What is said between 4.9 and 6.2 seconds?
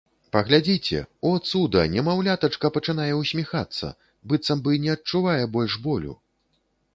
адчувае больш болю.